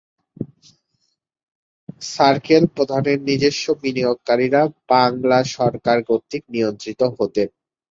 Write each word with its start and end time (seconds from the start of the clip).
Circle 2.07 2.63
প্রধানের 2.75 3.17
নিজস্ব 3.29 3.65
বিনিয়োগকারীরা 3.83 4.61
বাংলা 4.89 5.39
সরকার 5.55 5.97
কর্তৃক 6.09 6.43
নিয়ন্ত্রিত 6.53 7.01
হতেন। 7.17 7.47